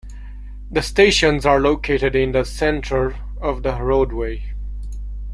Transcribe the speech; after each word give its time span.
The 0.71 0.81
stations 0.81 1.45
are 1.45 1.59
located 1.59 2.15
in 2.15 2.31
the 2.31 2.43
center 2.43 3.15
of 3.39 3.61
the 3.61 3.79
roadway. 3.79 4.55